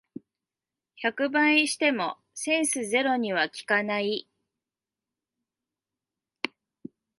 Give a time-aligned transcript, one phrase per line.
[1.03, 4.27] 百倍してもセンスゼロには効かない